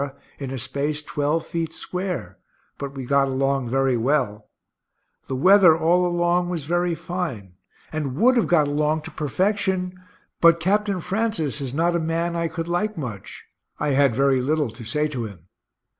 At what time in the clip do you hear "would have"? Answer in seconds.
8.15-8.47